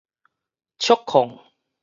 [0.79, 1.37] 觸控